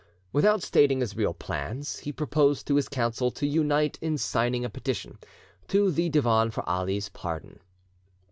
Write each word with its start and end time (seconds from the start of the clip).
Without 0.33 0.63
stating 0.63 0.99
his 1.01 1.15
real 1.15 1.35
plans, 1.35 1.99
he 1.99 2.11
proposed 2.11 2.65
to 2.65 2.73
his 2.73 2.89
Council 2.89 3.29
to 3.29 3.45
unite 3.45 3.99
in 4.01 4.17
signing 4.17 4.65
a 4.65 4.69
petition 4.71 5.19
to 5.67 5.91
the 5.91 6.09
Divan 6.09 6.49
for 6.49 6.67
Ali's 6.67 7.09
pardon. 7.09 7.59